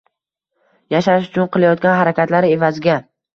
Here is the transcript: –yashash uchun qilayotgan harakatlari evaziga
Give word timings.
–yashash 0.95 1.27
uchun 1.31 1.51
qilayotgan 1.57 1.97
harakatlari 1.99 2.51
evaziga 2.57 2.99